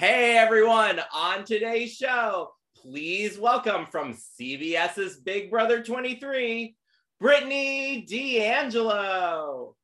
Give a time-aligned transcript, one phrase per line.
[0.00, 6.74] Hey everyone, on today's show, please welcome from CBS's Big Brother 23,
[7.22, 9.76] Britini D'Angelo.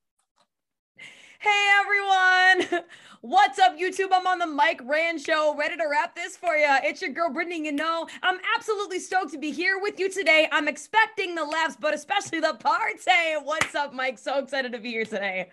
[1.39, 2.83] Hey everyone!
[3.21, 4.09] What's up, YouTube?
[4.11, 6.67] I'm on the Mike Rand Show, ready to wrap this for you.
[6.83, 7.67] It's your girl Britini.
[7.67, 10.49] You know, I'm absolutely stoked to be here with you today.
[10.51, 12.95] I'm expecting the laughs, but especially the party.
[13.43, 14.19] What's up, Mike?
[14.19, 15.51] So excited to be here today.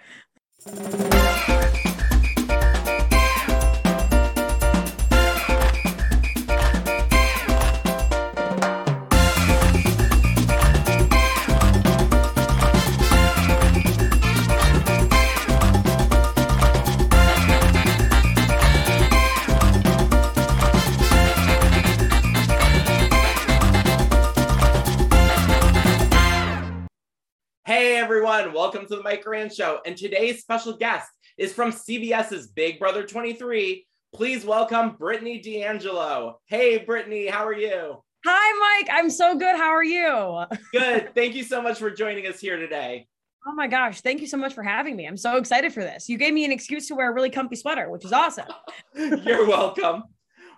[28.44, 29.80] Everyone, welcome to the Mike Rand Show.
[29.86, 33.86] And today's special guest is from CBS's Big Brother 23.
[34.14, 36.42] Please welcome Britini D'Angelo.
[36.48, 38.04] Hey Britini, how are you?
[38.26, 38.90] Hi, Mike.
[38.92, 39.56] I'm so good.
[39.56, 40.44] How are you?
[40.74, 41.16] Good.
[41.16, 43.08] Thank you so much for joining us here today.
[43.48, 44.02] Oh my gosh.
[44.02, 45.06] Thank you so much for having me.
[45.08, 46.10] I'm so excited for this.
[46.10, 48.48] You gave me an excuse to wear a really comfy sweater, which is awesome.
[48.94, 50.04] You're welcome.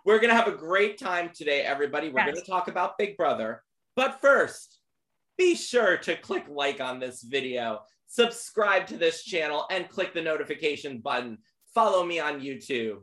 [0.06, 2.10] We're going to have a great time today, everybody.
[2.10, 2.32] We're Yes.
[2.34, 3.62] going to talk about Big Brother.
[3.96, 4.75] But first,
[5.38, 10.22] be sure to click like on this video, subscribe to this channel, and click the
[10.22, 11.38] notification button.
[11.74, 13.00] Follow me on YouTube.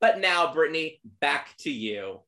[0.00, 2.20] But now, Britini, back to you.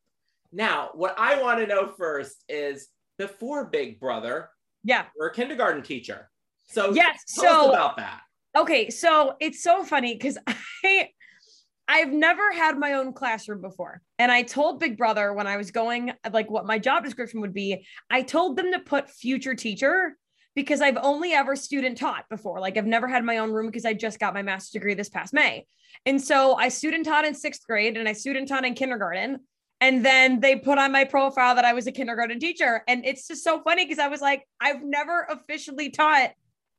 [0.53, 4.48] Now, what I want to know first is before Big Brother,
[4.85, 5.07] Yeah.
[5.17, 6.31] you're a kindergarten teacher.
[6.69, 7.25] So Yes.
[7.35, 8.23] tell us So about that.
[8.57, 10.39] Okay, so it's so funny because
[10.85, 11.11] I
[11.89, 14.03] I've never had my own classroom before.
[14.19, 17.55] And I told Big Brother when I was going like what my job description would
[17.55, 20.17] be, I told them to put future teacher
[20.55, 22.61] because I've only ever student taught before.
[22.61, 25.08] Like I've never had my own room because I just got my master's degree this
[25.08, 25.67] past May.
[26.05, 29.39] And so I student taught in 6th grade and I student taught in kindergarten.
[29.80, 32.83] And then they put on my profile that I was a kindergarten teacher.
[32.86, 36.33] And it's just so funny because I was like, I've never officially taught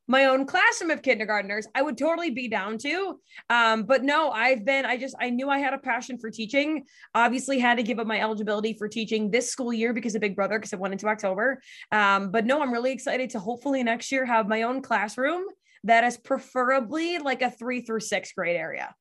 [0.10, 3.18] my own classroom of kindergartners i would totally be down to
[3.50, 6.84] um, but no i've been i just i knew i had a passion for teaching
[7.16, 10.36] obviously had to give up my eligibility for teaching this school year because of big
[10.36, 11.62] brother because it went into october
[11.94, 15.44] um, but no i'm really excited to hopefully next year have my own classroom
[15.86, 18.94] that is preferably like a three through sixth grade area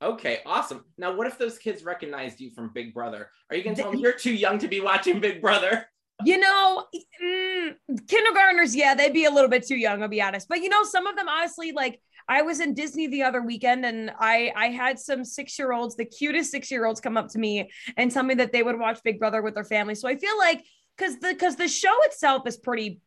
[0.00, 0.84] Okay, awesome.
[0.96, 3.30] Now, what if those kids recognized you from Big Brother?
[3.50, 5.86] Are you going to tell them you're too young to be watching Big Brother?
[6.24, 6.84] You know,
[7.22, 7.74] mm,
[8.08, 10.48] kindergartners, yeah, they'd be a little bit too young, I'll be honest.
[10.48, 13.86] But you know, some of them honestly, like I was in Disney the other weekend
[13.86, 18.24] and I I had some six-year-olds, the cutest six-year-olds come up to me and tell
[18.24, 19.94] me that they would watch Big Brother with their family.
[19.94, 20.64] So I feel like
[20.96, 23.00] because the because the show itself is pretty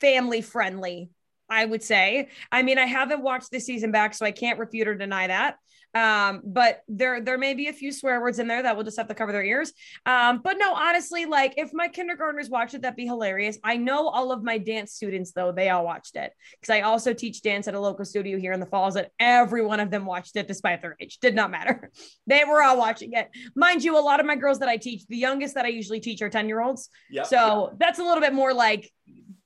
[0.00, 1.10] family friendly,
[1.50, 2.28] I would say.
[2.52, 5.56] I mean, I haven't watched this season back, so I can't refute or deny that.
[5.94, 8.96] Um, but there there may be a few swear words in there that will just
[8.96, 9.72] have to cover their ears.
[10.06, 13.58] Um, but no, honestly, like if my kindergartners watch it, that'd be hilarious.
[13.62, 17.12] I know all of my dance students, though, they all watched it because I also
[17.12, 20.04] teach dance at a local studio here in the falls, and every one of them
[20.04, 21.18] watched it despite their age.
[21.20, 21.90] Did not matter.
[22.26, 23.28] They were all watching it.
[23.54, 26.00] Mind you, a lot of my girls that I teach, the youngest that I usually
[26.00, 26.88] teach are 10 year olds.
[27.10, 27.26] Yep.
[27.26, 28.90] So that's a little bit more like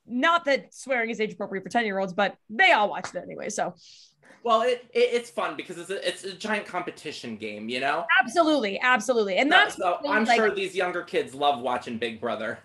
[0.07, 3.23] not that swearing is age appropriate for 10 year olds, but they all watched it
[3.23, 3.49] anyway.
[3.49, 3.75] So
[4.49, 8.07] Well, it, it it's fun because it's a, it's a giant competition game, you know.
[8.19, 9.37] absolutely, absolutely.
[9.37, 12.59] And that's so, thing, I'm like- sure these younger kids love watching Big Brother.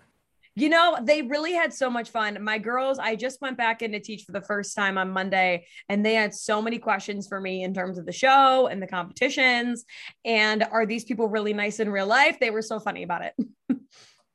[0.56, 2.42] You know, they really had so much fun.
[2.42, 5.66] My girls, I just went back in to teach for the first time on Monday,
[5.90, 8.86] and they had so many questions for me in terms of the show and the
[8.86, 9.84] competitions.
[10.24, 12.40] And are these people really nice in real life?
[12.40, 13.34] They were so funny about it.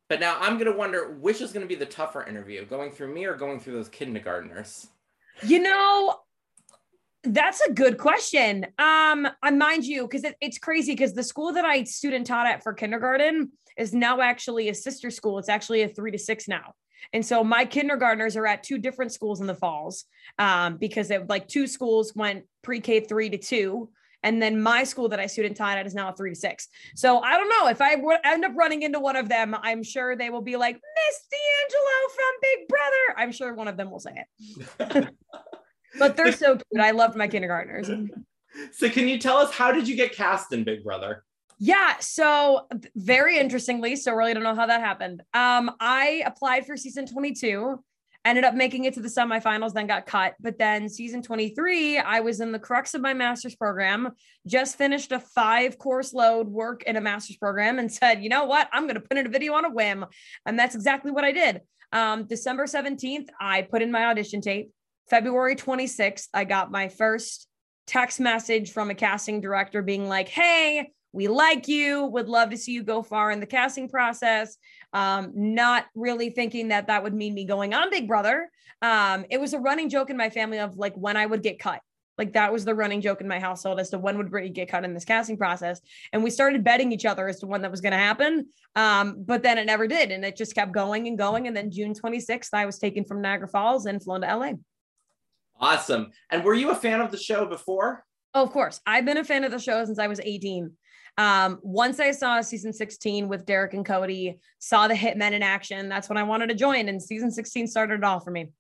[0.08, 3.26] But now I'm gonna wonder which is gonna be the tougher interview, going through me
[3.26, 4.88] or going through those kindergartners.
[5.44, 6.16] You know,
[7.24, 8.66] that's a good question.
[8.78, 12.48] Um, I mind you, because it, it's crazy because the school that I student taught
[12.48, 15.40] at for kindergarten is now actually a sister school.
[15.40, 16.74] It's actually a three to six now.
[17.14, 20.06] And so my kindergartners are at two different schools in the falls
[20.38, 23.90] um, because it like two schools went pre-K three to two.
[24.22, 26.68] And then my school that I student taught at is now a three to six.
[26.96, 29.82] So I don't know if I would end up running into one of them, I'm
[29.82, 33.16] sure they will be like, Miss D'Angelo from Big Brother.
[33.18, 34.26] I'm sure one of them will say
[34.80, 35.14] it.
[35.98, 36.82] but they're so cute.
[36.82, 37.90] I loved my kindergartners.
[38.72, 41.24] So can you tell us how did you get cast in Big Brother?
[41.60, 41.98] Yeah.
[42.00, 45.22] So very interestingly, so really don't know how that happened.
[45.34, 47.84] Um, I applied for season 22,
[48.24, 50.36] ended up making it to the semifinals, then got cut.
[50.40, 54.12] But then season 23, I was in the crux of my master's program,
[54.48, 58.46] just finished a five course load work in a master's program and said, you know
[58.46, 58.70] what?
[58.72, 60.06] I'm going to put in a video on a whim.
[60.46, 61.62] And that's exactly what I did.
[61.92, 64.72] Um, December 17th, I put in my audition tape.
[65.10, 67.48] February 26th, I got my first
[67.88, 72.58] text message from a casting director being like, hey, we like you, would love to
[72.58, 74.58] see you go far in the casting process.
[74.94, 78.50] Um, not really thinking that that would mean me going on Big Brother.
[78.82, 81.60] Um, it was a running joke in my family of like when I would get
[81.60, 81.82] cut.
[82.20, 84.70] Like that was the running joke in my household as to when would Britini get
[84.70, 85.80] cut in this casting process.
[86.12, 88.50] And we started betting each other as to when that was going to happen.
[88.76, 90.12] Um, but then it never did.
[90.12, 91.48] And it just kept going and going.
[91.48, 94.52] And then June 26th, I was taken from Niagara Falls and flown to LA.
[95.60, 96.12] Awesome.
[96.30, 98.06] And were you a fan of the show before?
[98.34, 98.80] Oh, of course.
[98.86, 100.72] I've been a fan of the show since I was 18.
[101.18, 105.90] Um, once I saw season 16 with Derrick and Cody, saw the Hitmen in action,
[105.90, 106.88] that's when I wanted to join.
[106.88, 108.52] And season 16 started it all for me.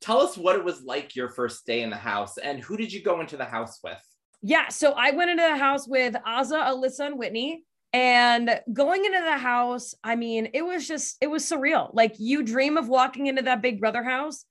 [0.00, 2.92] Tell us what it was like your first day in the house and who did
[2.92, 4.00] you go into the house with?
[4.42, 4.68] Yeah.
[4.68, 7.64] So I went into the house with Azah, Alyssa, and Whitney.
[7.92, 11.90] And going into the house, I mean, it was just, it was surreal.
[11.92, 14.44] Like you dream of walking into that Big Brother house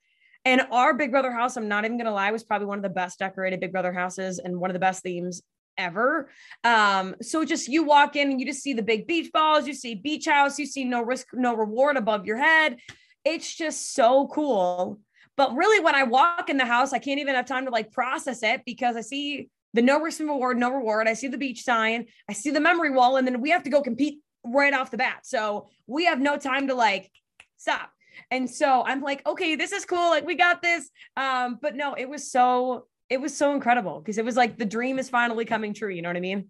[0.45, 2.89] and our Big Brother house, I'm not even gonna lie, was probably one of the
[2.89, 5.41] best decorated Big Brother houses and one of the best themes
[5.77, 6.29] ever.
[6.63, 9.73] Um, so just you walk in and you just see the big beach balls, you
[9.73, 12.77] see beach house, you see no risk, no reward above your head.
[13.23, 14.99] It's just so cool.
[15.37, 17.91] But really, when I walk in the house, I can't even have time to like
[17.91, 21.07] process it because I see the no risk reward, no reward.
[21.07, 23.69] I see the beach sign, I see the memory wall, and then we have to
[23.69, 25.19] go compete right off the bat.
[25.23, 27.09] So we have no time to like
[27.57, 27.91] stop.
[28.29, 30.09] And so I'm like, okay, this is cool.
[30.09, 30.89] Like we got this.
[31.17, 34.65] Um, but no, it was so it was so incredible because it was like the
[34.65, 35.89] dream is finally coming true.
[35.89, 36.47] You know what I mean?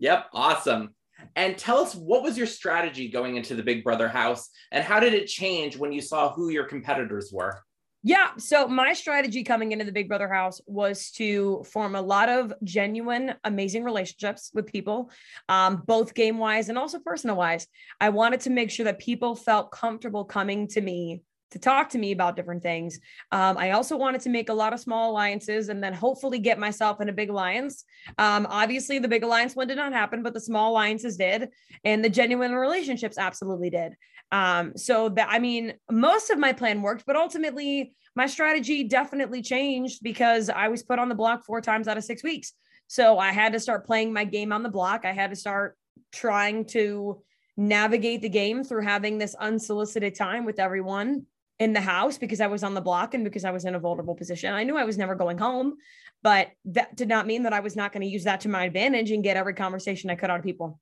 [0.00, 0.94] Yep, awesome.
[1.36, 5.00] And tell us what was your strategy going into the Big Brother house and how
[5.00, 7.62] did it change when you saw who your competitors were?
[8.04, 8.30] Yeah.
[8.36, 12.52] So my strategy coming into the Big Brother house was to form a lot of
[12.64, 15.10] genuine, amazing relationships with people,
[15.48, 17.68] um, both game wise and also personal wise.
[18.00, 21.22] I wanted to make sure that people felt comfortable coming to me
[21.52, 22.98] to talk to me about different things.
[23.30, 26.58] Um, I also wanted to make a lot of small alliances and then hopefully get
[26.58, 27.84] myself in a big alliance.
[28.18, 31.50] Um, obviously, the big alliance one did not happen, but the small alliances did,
[31.84, 33.94] and the genuine relationships absolutely did.
[34.32, 39.42] Um, so that I mean, most of my plan worked, but ultimately, my strategy definitely
[39.42, 42.52] changed because I was put on the block four times out of six weeks.
[42.88, 45.04] So I had to start playing my game on the block.
[45.04, 45.76] I had to start
[46.12, 47.22] trying to
[47.56, 51.26] navigate the game through having this unsolicited time with everyone
[51.58, 53.78] in the house because I was on the block and because I was in a
[53.78, 54.52] vulnerable position.
[54.52, 55.76] I knew I was never going home,
[56.22, 58.64] but that did not mean that I was not going to use that to my
[58.64, 60.80] advantage and get every conversation I could out of people.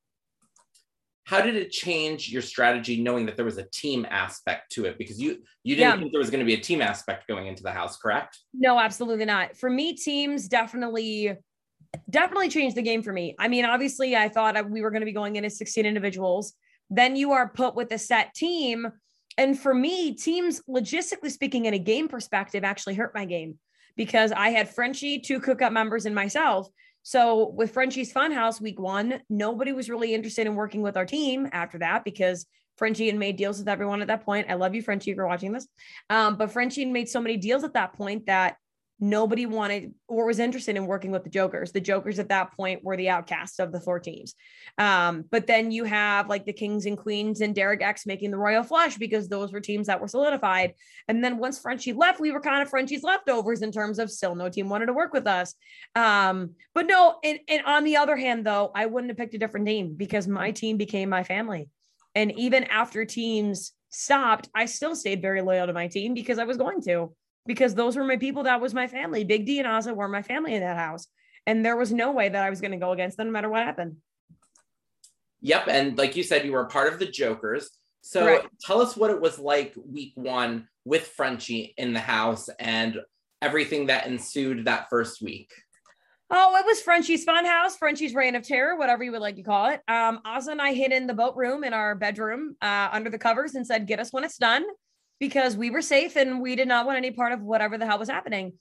[1.30, 4.98] How did it change your strategy knowing that there was a team aspect to it?
[4.98, 5.96] Because you you didn't yeah.
[5.96, 8.38] think there was going to be a team aspect going into the house, correct?
[8.52, 9.56] No, absolutely not.
[9.56, 11.36] For me, teams definitely
[12.08, 13.34] definitely changed the game for me.
[13.38, 16.52] I mean, obviously, I thought we were going to be going in as 16 individuals.
[16.90, 18.92] Then you are put with a set team
[19.40, 23.58] and for me, teams, logistically speaking, in a game perspective, actually hurt my game
[23.96, 26.68] because I had Frenchie, two cookout members, and myself.
[27.02, 31.48] So with Frenchie's Funhouse week one, nobody was really interested in working with our team
[31.52, 34.46] after that because Frenchie had made deals with everyone at that point.
[34.48, 35.66] I love you, Frenchie, if you're watching this.
[36.08, 38.56] Um, but Frenchie made so many deals at that point that
[39.00, 41.72] nobody wanted or was interested in working with the Jokers.
[41.72, 44.34] The Jokers at that point were the outcasts of the four teams.
[44.76, 48.36] Um, but then you have like the Kings and Queens and Derek X making the
[48.36, 50.74] Royal Flush because those were teams that were solidified.
[51.08, 54.34] And then once Frenchie left, we were kind of Frenchie's leftovers in terms of still
[54.34, 55.54] no team wanted to work with us.
[55.96, 59.38] Um, but no, and, and on the other hand, though, I wouldn't have picked a
[59.38, 61.68] different team because my team became my family.
[62.14, 66.44] And even after teams stopped, I still stayed very loyal to my team because I
[66.44, 67.14] was going to
[67.46, 68.44] because those were my people.
[68.44, 69.24] That was my family.
[69.24, 71.06] Big D and Azah were my family in that house.
[71.46, 73.48] And there was no way that I was going to go against them no matter
[73.48, 73.96] what happened.
[75.40, 75.68] Yep.
[75.68, 77.70] And like you said, you were a part of the Jokers.
[78.02, 83.00] So tell us what it was like week one with Frenchie in the house and
[83.42, 85.50] everything that ensued that first week.
[86.30, 89.42] Oh, it was Frenchie's fun house, Frenchie's reign of terror, whatever you would like to
[89.42, 89.80] call it.
[89.88, 93.18] Um, Azah and I hid in the boat room in our bedroom uh, under the
[93.18, 94.64] covers and said, get us when it's done
[95.20, 97.98] because we were safe and we did not want any part of whatever the hell
[97.98, 98.54] was happening.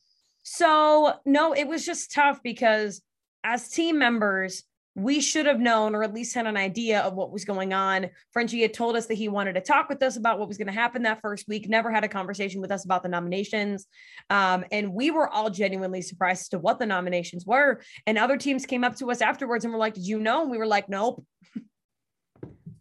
[0.43, 3.01] So, no, it was just tough because
[3.43, 4.63] as team members,
[4.95, 8.09] we should have known or at least had an idea of what was going on.
[8.33, 10.67] Frenchie had told us that he wanted to talk with us about what was going
[10.67, 13.85] to happen that first week, never had a conversation with us about the nominations.
[14.29, 17.81] Um, and we were all genuinely surprised as to what the nominations were.
[18.05, 20.41] And other teams came up to us afterwards and were like, Did you know?
[20.41, 21.25] And we were like, Nope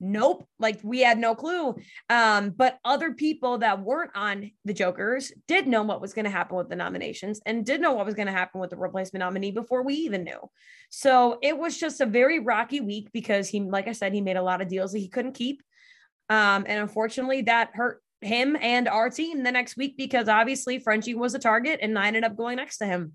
[0.01, 0.47] nope.
[0.59, 1.77] Like we had no clue.
[2.09, 6.31] Um but other people that weren't on the jokers did know what was going to
[6.31, 9.21] happen with the nominations and did know what was going to happen with the replacement
[9.21, 10.41] nominee before we even knew.
[10.91, 14.37] So it was just a very rocky week because he like i said he made
[14.37, 15.63] a lot of deals that he couldn't keep.
[16.29, 21.15] Um and unfortunately that hurt him and our team the next week because obviously Frenchie
[21.15, 23.13] was a target and I ended up going next to him.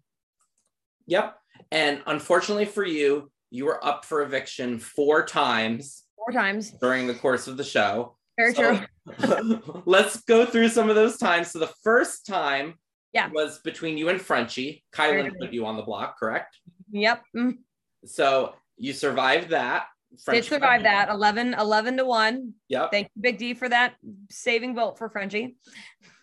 [1.07, 1.37] Yep.
[1.71, 6.71] And unfortunately for you, you were up for eviction four times Four times.
[6.81, 8.15] during the course of the show.
[8.37, 9.81] Very So- true.
[9.85, 11.51] Let's go through some of those times.
[11.51, 12.75] So the first time
[13.13, 13.29] Yeah.
[13.31, 14.83] was between you and Frenchie.
[14.93, 16.57] Kyland put you on the block, correct?
[16.91, 17.23] Yep.
[17.35, 17.57] Mm.
[18.05, 19.87] So you survived that.
[20.11, 21.07] Did Frenchie survive that.
[21.09, 21.13] you.
[21.15, 22.53] 11, 11 to 1.
[22.69, 22.91] Yep.
[22.91, 23.95] Thank you, Big D, for that
[24.29, 25.57] saving vote for Frenchie.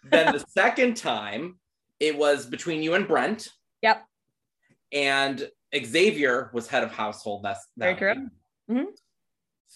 [0.04, 1.58] then the second time,
[1.98, 3.48] it was between you and Brent.
[3.82, 4.02] Yep.
[4.92, 5.48] And
[5.84, 7.44] Xavier was head of household.
[7.44, 8.28] That's Very that true.
[8.68, 8.86] week.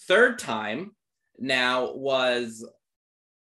[0.07, 0.91] Third time
[1.39, 2.67] now was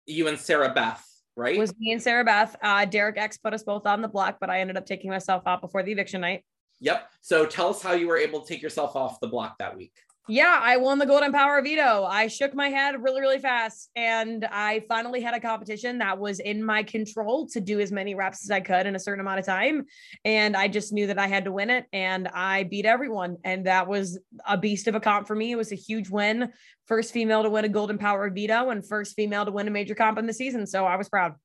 [0.05, 1.57] you and Sarah Beth, right?
[1.57, 2.55] Was me and Sarah Beth.
[2.61, 5.43] Uh, Derek X put us both on the block, but I ended up taking myself
[5.45, 6.43] out before the eviction night.
[6.79, 7.09] yep.
[7.21, 9.93] So tell us how you were able to take yourself off the block that week.
[10.29, 12.03] Yeah, I won the Golden Power veto.
[12.03, 13.89] I shook my head really, really fast.
[13.95, 18.13] And I finally had a competition that was in my control to do as many
[18.13, 19.85] reps as I could in a certain amount of time.
[20.25, 21.85] And I just knew that I had to win it.
[21.93, 23.37] And I beat everyone.
[23.45, 25.53] And that was a beast of a comp for me.
[25.53, 26.51] It was a huge win.
[26.87, 29.95] First female to win a Golden Power veto and first female to win a major
[29.95, 30.67] comp in the season.
[30.67, 31.35] So I was proud.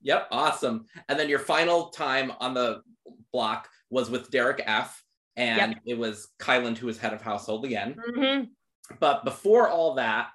[0.00, 0.86] Yep, awesome.
[1.10, 2.80] And then your final time on the
[3.32, 5.04] block was with Derek F.
[5.38, 7.94] And it was Kyland who was head of household again.
[8.10, 8.48] Mhm.
[8.98, 10.30] But before all that,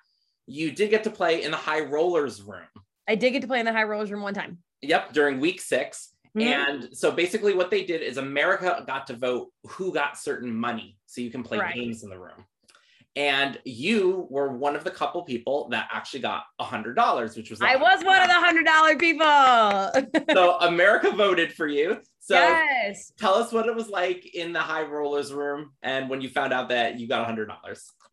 [0.48, 2.68] you did get to play in the high rollers room.
[3.08, 4.60] I did get to play in the high rollers room one time.
[4.82, 6.42] Yep, during week 6 Mhm.
[6.46, 10.98] And so basically, what they did is America got to vote who got certain money
[11.06, 11.76] so you can play Right.
[11.76, 12.46] games in the room.
[13.16, 17.62] And you were one of the couple people that actually got a $100, which was
[17.62, 20.34] I was one of the hundred dollar people.
[20.36, 22.02] So America voted for you.
[22.26, 23.12] So yes.
[23.18, 26.54] tell us what it was like in the high rollers room and when you found
[26.54, 27.54] out that you got $100.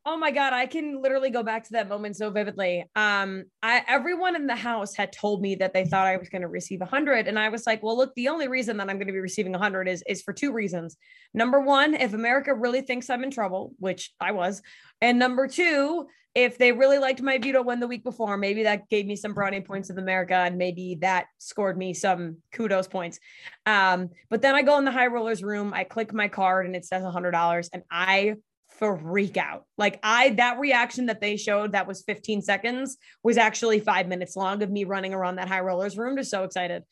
[0.04, 2.86] Oh my god, I can literally go back to that moment so vividly.
[2.96, 6.40] Um, I everyone in the house had told me that they thought I was going
[6.42, 8.96] to receive a hundred, and I was like, "Well, look, the only reason that I'm
[8.96, 10.96] going to be receiving a hundred is is for two reasons.
[11.34, 14.62] Number one, if America really thinks I'm in trouble, which I was,
[15.02, 18.88] and number two, if they really liked my veto win the week before, maybe that
[18.88, 23.18] gave me some brownie points of America, and maybe that scored me some kudos points.
[23.66, 26.76] Um, but then I go in the high rollers room, I click my card, and
[26.76, 28.34] it says a hundred dollars, and I
[28.80, 29.64] freak out.
[29.76, 34.36] Like I that reaction that they showed that was 15 seconds was actually 5 minutes
[34.36, 36.84] long of me running around that high rollers room just so excited.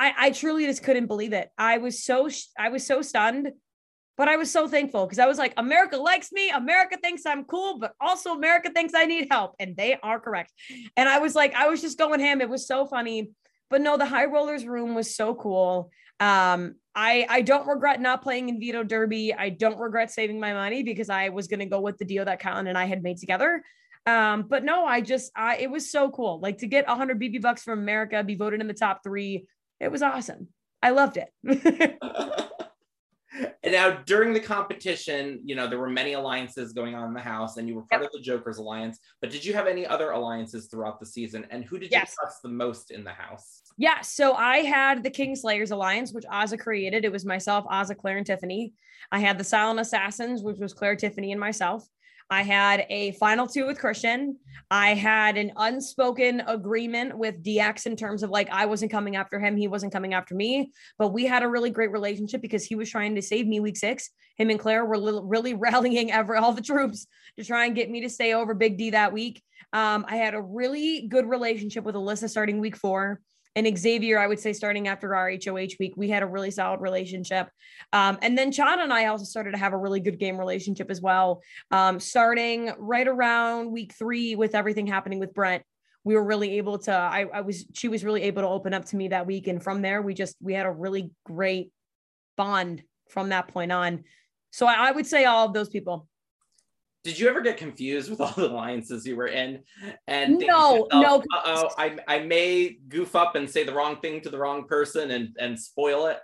[0.00, 1.48] I I truly just couldn't believe it.
[1.56, 2.28] I was so
[2.58, 3.52] I was so stunned,
[4.18, 7.44] but I was so thankful because I was like America likes me, America thinks I'm
[7.44, 10.52] cool, but also America thinks I need help and they are correct.
[10.96, 12.40] And I was like I was just going ham.
[12.40, 13.30] It was so funny.
[13.70, 15.90] But no, the high rollers room was so cool.
[16.20, 19.32] Um, I I don't regret not playing in Veto Derby.
[19.32, 22.24] I don't regret saving my money because I was going to go with the deal
[22.24, 23.62] that Colin and I had made together.
[24.04, 26.40] Um, but no, I just I it was so cool.
[26.40, 29.46] Like to get 100 BB bucks from America, be voted in the top three.
[29.78, 30.48] It was awesome.
[30.82, 31.94] I loved it.
[33.62, 37.20] and now during the competition, you know, there were many alliances going on in the
[37.20, 40.10] house and you were part of the Jokers Alliance, but did you have any other
[40.10, 41.46] alliances throughout the season?
[41.50, 42.10] And who did Yes.
[42.10, 43.62] you trust the most in the house?
[43.76, 47.04] Yeah, so I had the Kingslayers Alliance, which Azah created.
[47.04, 48.72] It was myself, Azah, Claire, and Tiffany.
[49.12, 51.86] I had the Silent Assassins, which was Claire, Tiffany, and myself.
[52.30, 54.36] I had a final two with Christian.
[54.70, 59.40] I had an unspoken agreement with DX in terms of like I wasn't coming after
[59.40, 62.74] him, he wasn't coming after me, but we had a really great relationship because he
[62.74, 64.10] was trying to save me week six.
[64.36, 67.06] Him and Claire were li- really rallying ever all the troops
[67.38, 69.42] to try and get me to stay over Big D that week.
[69.72, 73.20] Um, I had a really good relationship with Alyssa starting week four
[73.66, 76.80] and Xavier, I would say, starting after our HOH week, we had a really solid
[76.80, 77.48] relationship.
[77.92, 80.90] Um, and then Chad and I also started to have a really good game relationship
[80.90, 81.42] as well.
[81.70, 85.62] Um, starting right around week three with everything happening with Brent,
[86.04, 88.84] we were really able to, I, I was, she was really able to open up
[88.86, 89.48] to me that week.
[89.48, 91.72] And from there, we just, we had a really great
[92.36, 94.04] bond from that point on.
[94.52, 96.06] So I, I would say all of those people.
[97.08, 99.60] Did you ever get confused with all the alliances you were in?
[100.08, 101.16] And No, yourself, no.
[101.38, 105.12] Uh-oh, I, I may goof up and say the wrong thing to the wrong person
[105.12, 106.18] and, and spoil it.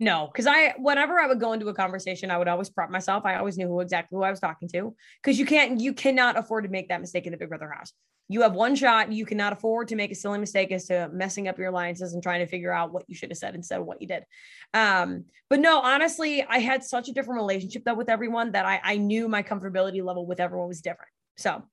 [0.00, 3.24] No, because I whenever I would go into a conversation, I would always prep myself.
[3.24, 4.94] I always knew who exactly who I was talking to.
[5.22, 7.92] Because you can't, you cannot afford to make that mistake in the Big Brother house.
[8.28, 9.10] You have one shot.
[9.10, 12.22] You cannot afford to make a silly mistake as to messing up your alliances and
[12.22, 14.24] trying to figure out what you should have said instead of what you did.
[14.72, 18.80] Um, but no, honestly, I had such a different relationship though with everyone that I,
[18.84, 21.10] I knew my comfortability level with everyone was different.
[21.38, 21.64] So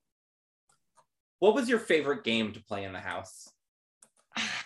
[1.40, 3.52] What was your favorite game to play in the house?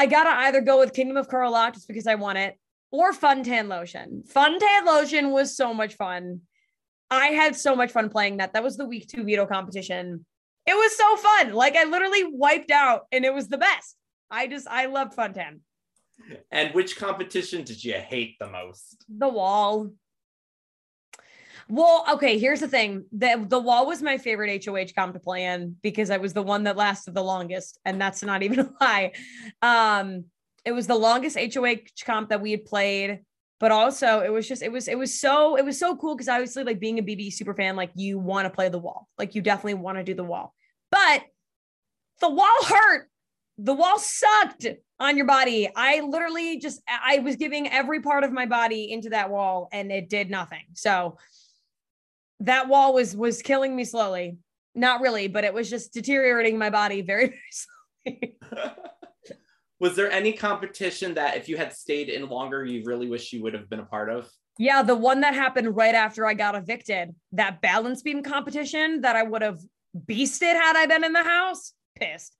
[0.00, 2.58] I gotta either go with Kingdom of Carlock just because I want it,
[2.90, 4.22] or Fun Tan Lotion.
[4.26, 6.40] Fun Tan Lotion was so much fun.
[7.10, 8.54] I had so much fun playing that.
[8.54, 10.24] That was the week two veto competition.
[10.66, 11.52] It was so fun.
[11.52, 13.94] Like I literally wiped out, and it was the best.
[14.30, 15.60] I just I loved Fun Tan.
[16.50, 19.04] And which competition did you hate the most?
[19.06, 19.90] The wall.
[21.70, 23.04] Well, okay, here's the thing.
[23.12, 26.42] The the wall was my favorite HOH comp to play in because I was the
[26.42, 27.78] one that lasted the longest.
[27.84, 29.12] And that's not even a lie.
[29.62, 30.24] Um,
[30.64, 33.20] it was the longest HOH comp that we had played,
[33.60, 36.28] but also it was just it was it was so it was so cool because
[36.28, 39.08] obviously like being a BB super fan, like you want to play the wall.
[39.16, 40.54] Like you definitely want to do the wall.
[40.90, 41.22] But
[42.20, 43.08] the wall hurt.
[43.58, 44.66] The wall sucked
[44.98, 45.70] on your body.
[45.76, 49.92] I literally just I was giving every part of my body into that wall and
[49.92, 50.64] it did nothing.
[50.74, 51.16] So
[52.40, 54.38] that wall was was killing me slowly.
[54.74, 58.36] Not really, but it was just deteriorating my body very very slowly.
[59.80, 63.42] was there any competition that if you had stayed in longer you really wish you
[63.42, 64.30] would have been a part of?
[64.58, 69.16] Yeah, the one that happened right after I got evicted, that balance beam competition that
[69.16, 69.60] I would have
[69.96, 71.72] beasted had I been in the house.
[71.96, 72.36] Pissed.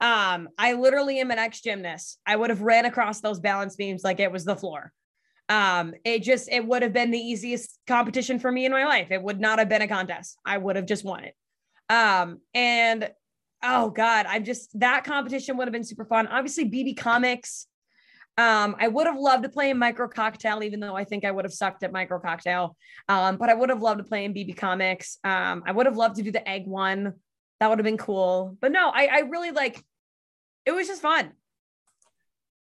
[0.00, 2.18] Um, I literally am an ex gymnast.
[2.26, 4.92] I would have ran across those balance beams like it was the floor.
[5.48, 9.10] Um, it just it would have been the easiest competition for me in my life.
[9.10, 10.38] It would not have been a contest.
[10.44, 11.34] I would have just won it.
[11.90, 13.10] Um, and
[13.62, 16.26] oh god, I'm just that competition would have been super fun.
[16.28, 17.66] Obviously, BB Comics.
[18.36, 21.30] Um, I would have loved to play in Micro Cocktail, even though I think I
[21.30, 22.76] would have sucked at Micro Cocktail.
[23.08, 25.18] Um, but I would have loved to play in BB Comics.
[25.22, 27.12] Um, I would have loved to do the egg one.
[27.60, 28.56] That would have been cool.
[28.60, 29.84] But no, I, I really like
[30.66, 31.32] it was just fun.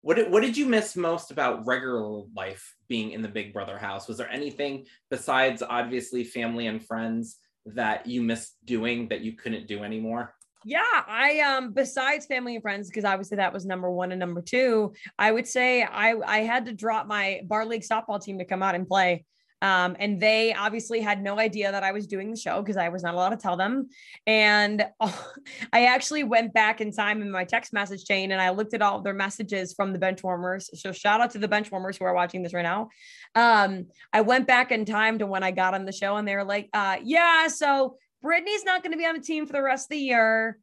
[0.03, 3.77] What did, what did you miss most about regular life being in the Big Brother
[3.77, 4.07] house?
[4.07, 9.67] Was there anything besides obviously family and friends that you missed doing that you couldn't
[9.67, 10.33] do anymore?
[10.63, 14.41] Yeah, I um besides family and friends because obviously that was number 1 and number
[14.41, 18.45] 2, I would say I I had to drop my bar league softball team to
[18.45, 19.25] come out and play.
[19.61, 22.89] Um, and they obviously had no idea that I was doing the show because I
[22.89, 23.89] was not allowed to tell them.
[24.25, 24.85] And
[25.73, 28.81] I actually went back in time in my text message chain and I looked at
[28.81, 30.69] all of their messages from the bench warmers.
[30.81, 32.89] So shout out to the bench warmers who are watching this right now.
[33.35, 36.35] Um, I went back in time to when I got on the show and they
[36.35, 39.61] were like, uh, yeah, so Britini's not going to be on the team for the
[39.61, 40.57] rest of the year.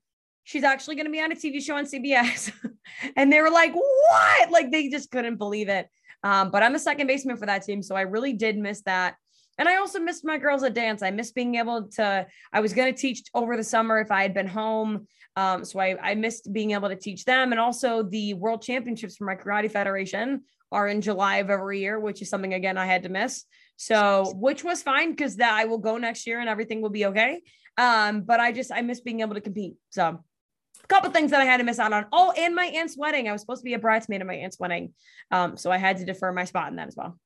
[0.45, 2.53] She's actually going to be on a TV show on CBS.
[3.17, 4.51] and they were like, what?
[4.51, 5.89] Like they just couldn't believe it.
[6.23, 7.83] Um, but I'm a second baseman for that team.
[7.83, 9.17] So I really did miss that.
[9.59, 11.03] And I also missed my girls at dance.
[11.03, 14.23] I missed being able to, I was going to teach over the summer if I
[14.23, 15.07] had been home.
[15.37, 17.51] Um, so I, I missed being able to teach them.
[17.51, 21.99] And also the world championships for my karate federation are in July of every year,
[21.99, 23.45] which is something again I had to miss.
[23.77, 27.07] So, which was fine because that I will go next year and everything will be
[27.07, 27.43] okay.
[27.77, 29.75] Um, but I just I miss being able to compete.
[29.91, 30.23] So
[30.89, 32.07] couple things that I had to miss out on.
[32.13, 33.29] Oh, and my aunt's wedding.
[33.29, 34.95] I was supposed to be a bridesmaid at my aunt's wedding.
[35.31, 37.19] Um, so I had to defer my spot in that as well.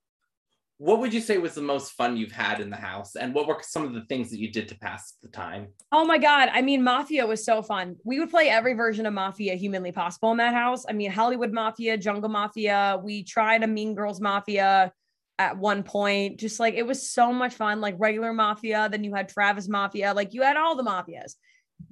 [0.78, 3.14] What would you say was the most fun you've had in the house?
[3.14, 5.68] And what were some of the things that you did to pass the time?
[5.92, 6.48] Oh my God.
[6.52, 7.94] I mean, Mafia was so fun.
[8.04, 10.84] We would play every version of Mafia humanly possible in that house.
[10.88, 12.98] I mean, Hollywood Mafia, Jungle Mafia.
[13.00, 14.92] We tried a Mean Girls Mafia
[15.38, 16.40] at one point.
[16.40, 18.88] Just like it was so much fun, like regular Mafia.
[18.90, 20.14] Then you had Travis Mafia.
[20.14, 21.34] Like you had all the Mafias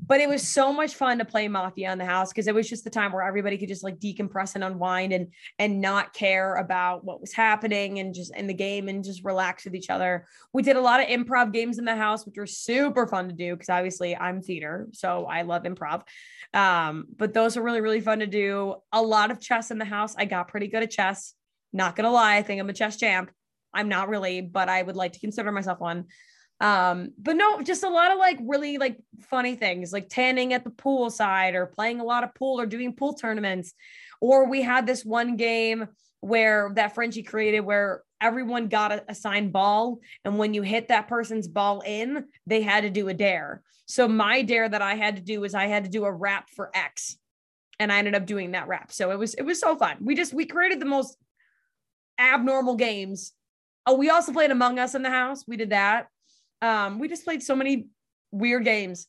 [0.07, 2.69] but it was so much fun to play mafia in the house because it was
[2.69, 6.57] just the time where everybody could just like decompress and unwind and and not care
[6.57, 10.27] about what was happening and just in the game and just relax with each other.
[10.53, 13.35] We did a lot of improv games in the house which were super fun to
[13.35, 16.03] do because obviously i'm theater so i love improv.
[16.53, 18.77] Um, but those are really really fun to do.
[18.93, 20.15] A lot of chess in the house.
[20.19, 21.35] I got pretty good at chess.
[21.73, 23.31] Not gonna lie i think i'm a chess champ.
[23.73, 26.07] I'm not really but i would like to consider myself one
[26.61, 30.63] um, but no, just a lot of like really like funny things like tanning at
[30.63, 33.73] the pool side or playing a lot of pool or doing pool tournaments.
[34.21, 35.89] Or we had this one game
[36.21, 40.01] where that Frenchie created where everyone got a assigned ball.
[40.27, 43.63] And when you hit that person's ball in, they had to do a dare.
[43.87, 46.51] So my dare that I had to do was I had to do a rap
[46.55, 47.17] for X.
[47.79, 48.93] And I ended up doing that rap.
[48.93, 49.97] So it was it was so fun.
[50.03, 51.17] We just we created the most
[52.19, 53.33] abnormal games.
[53.87, 55.45] Oh, we also played Among Us in the house.
[55.49, 56.09] We did that.
[56.63, 57.89] Um, we just played so many
[58.33, 59.07] weird games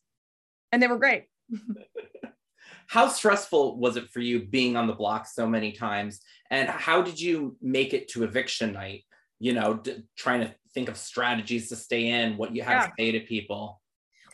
[0.72, 1.26] and they were great.
[2.88, 6.20] how stressful was it for you being on the block so many times?
[6.50, 9.06] And how did you make it to eviction night?
[9.40, 12.88] You know, d- trying to think of strategies to stay in, what you had yeah.
[12.88, 13.82] to say to people.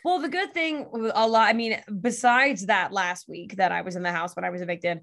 [0.04, 3.96] Well, the good thing, a lot, I mean, besides that last week that I was
[3.96, 5.02] in the house when I was evicted,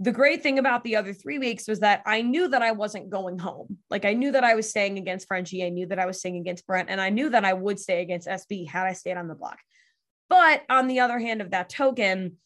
[0.00, 3.10] the great thing about the other three weeks was that I knew that I wasn't
[3.10, 3.78] going home.
[3.90, 5.64] Like I knew that I was staying against Frenchie.
[5.64, 8.02] I knew that I was staying against Brent, and I knew that I would stay
[8.02, 9.58] against SB had I stayed on the block.
[10.28, 12.38] But on the other hand of that token,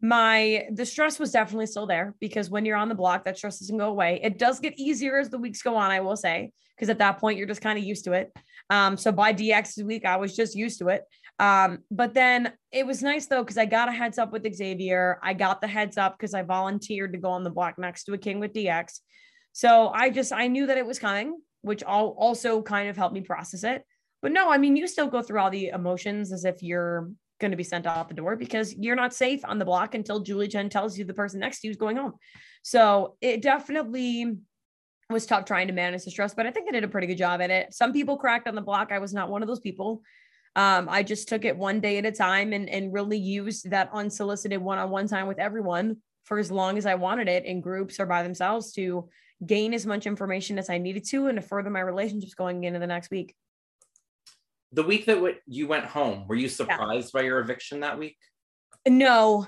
[0.00, 3.58] my the stress was definitely still there because when you're on the block that stress
[3.58, 6.50] doesn't go away it does get easier as the weeks go on i will say
[6.74, 8.32] because at that point you're just kind of used to it
[8.70, 11.02] um so by dx week i was just used to it
[11.40, 15.18] um but then it was nice though because i got a heads up with xavier
[15.22, 18.12] i got the heads up because i volunteered to go on the block next to
[18.12, 19.00] a king with dx
[19.52, 23.14] so i just i knew that it was coming which all also kind of helped
[23.14, 23.84] me process it
[24.22, 27.50] but no i mean you still go through all the emotions as if you're going
[27.50, 30.46] to be sent out the door because you're not safe on the block until Julie
[30.46, 32.12] Chen tells you the person next to you is going home.
[32.62, 34.36] So it definitely
[35.08, 37.18] was tough trying to manage the stress, but I think I did a pretty good
[37.18, 37.74] job at it.
[37.74, 38.92] Some people cracked on the block.
[38.92, 40.02] I was not one of those people.
[40.56, 43.90] Um, I just took it one day at a time and, and really used that
[43.92, 48.06] unsolicited one-on-one time with everyone for as long as I wanted it in groups or
[48.06, 49.08] by themselves to
[49.46, 52.80] gain as much information as I needed to and to further my relationships going into
[52.80, 53.34] the next week
[54.72, 57.20] the week that w- you went home, were you surprised yeah.
[57.20, 58.16] by your eviction that week?
[58.88, 59.46] No,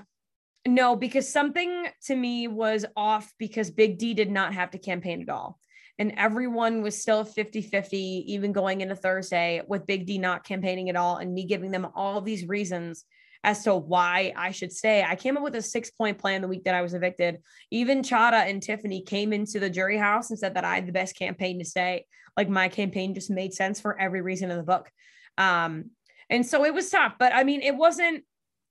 [0.67, 5.21] no, because something to me was off because Big D did not have to campaign
[5.21, 5.59] at all.
[5.99, 10.89] And everyone was still 50 50, even going into Thursday with Big D not campaigning
[10.89, 13.05] at all and me giving them all these reasons
[13.43, 15.03] as to why I should stay.
[15.03, 17.39] I came up with a six point plan the week that I was evicted.
[17.71, 20.93] Even Chaddha and Tiffany came into the jury house and said that I had the
[20.93, 22.05] best campaign to stay.
[22.37, 24.89] Like my campaign just made sense for every reason in the book.
[25.37, 25.91] Um,
[26.29, 28.23] and so it was tough, but I mean, it wasn't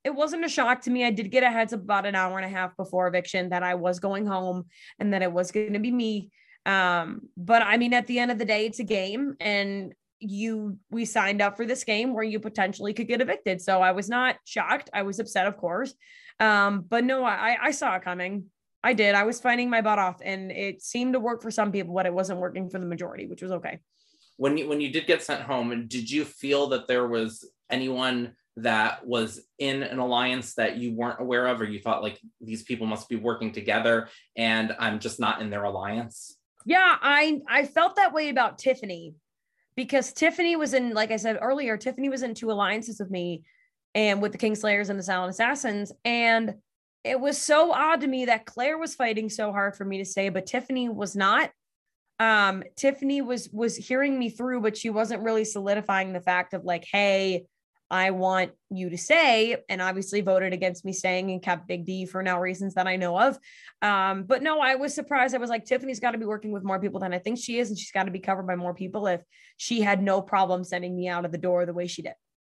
[0.03, 1.05] it wasn't a shock to me.
[1.05, 3.63] I did get a heads up about an hour and a half before eviction that
[3.63, 4.65] I was going home
[4.99, 6.29] and that it was going to be me.
[6.65, 10.77] Um, but I mean, at the end of the day, it's a game and you
[10.89, 13.61] we signed up for this game where you potentially could get evicted.
[13.61, 14.89] So I was not shocked.
[14.93, 15.93] I was upset, of course.
[16.39, 18.45] Um, but no, I I saw it coming.
[18.83, 19.15] I did.
[19.15, 22.05] I was fighting my butt off and it seemed to work for some people, but
[22.05, 23.79] it wasn't working for the majority, which was okay
[24.37, 28.33] when you when you did get sent home did you feel that there was anyone
[28.55, 32.63] that was in an alliance that you weren't aware of or you thought like these
[32.63, 37.65] people must be working together and i'm just not in their alliance yeah i i
[37.65, 39.15] felt that way about tiffany
[39.75, 43.43] because tiffany was in like i said earlier tiffany was in two alliances with me
[43.95, 45.91] and with the kingslayers and the silent assassins.
[46.03, 46.55] And
[47.03, 50.05] it was so odd to me that claire was fighting so hard for me to
[50.05, 51.51] stay but tiffany was not.
[52.19, 56.63] Um tiffany was was hearing me through but she wasn't really solidifying the fact of
[56.63, 57.45] like hey
[57.93, 62.05] i want you to say and obviously voted against me staying and kept big d
[62.05, 63.37] for now reasons that i know of
[63.81, 66.63] um but no i was surprised i was like tiffany's got to be working with
[66.63, 68.73] more people than i think she is and she's got to be covered by more
[68.73, 69.21] people if
[69.57, 72.13] she had no problem sending me out of the door the way she did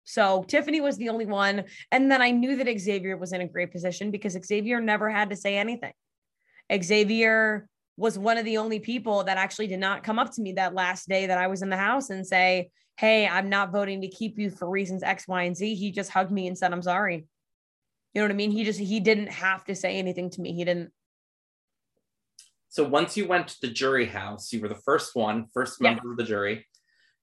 [0.07, 1.65] so Tiffany was the only one.
[1.91, 5.31] And then I knew that Xavier was in a great position because Xavier never had
[5.31, 5.93] to say anything.
[6.73, 10.53] Xavier was one of the only people that actually did not come up to me
[10.53, 14.01] that last day that I was in the house and say, Hey, I'm not voting
[14.01, 15.75] to keep you for reasons X, Y, and Z.
[15.75, 17.27] He just hugged me and said, I'm sorry.
[18.15, 18.51] You know what I mean?
[18.51, 20.55] He just, he didn't have to say anything to me.
[20.55, 20.91] He didn't.
[22.69, 26.03] So once you went to the jury house, you were the first one, first member
[26.05, 26.11] yeah.
[26.11, 26.67] of the jury.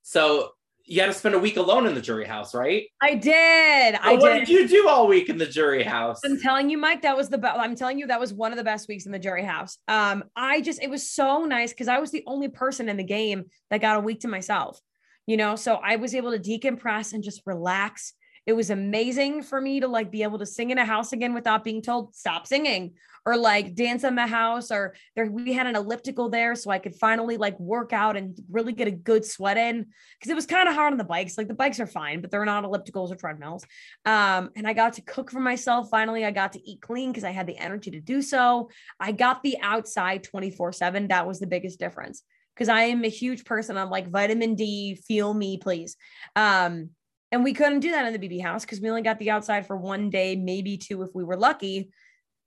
[0.03, 0.51] So
[0.85, 2.87] you had to spend a week alone in the jury house, right?
[3.01, 3.95] I did.
[3.95, 4.45] I what did.
[4.45, 6.19] did you do all week in the jury house?
[6.25, 7.57] I'm telling you, Mike, that was the best.
[7.57, 9.77] I'm telling you, that was one of the best weeks in the jury house.
[9.87, 13.03] Um, I just, it was so nice because I was the only person in the
[13.03, 14.79] game that got a week to myself,
[15.25, 18.13] you know, so I was able to decompress and just relax
[18.45, 21.33] it was amazing for me to like be able to sing in a house again
[21.33, 22.93] without being told stop singing
[23.25, 26.79] or like dance in the house or there we had an elliptical there so I
[26.79, 29.85] could finally like work out and really get a good sweat in
[30.19, 31.37] because it was kind of hard on the bikes.
[31.37, 33.65] Like the bikes are fine, but they're not ellipticals or treadmills.
[34.05, 35.87] Um, and I got to cook for myself.
[35.89, 38.69] Finally, I got to eat clean because I had the energy to do so.
[38.99, 41.07] I got the outside 24 7.
[41.07, 43.77] That was the biggest difference because I am a huge person.
[43.77, 45.95] I'm like vitamin D, feel me, please.
[46.35, 46.89] Um,
[47.31, 49.65] and we couldn't do that in the BB house because we only got the outside
[49.65, 51.91] for one day, maybe two if we were lucky.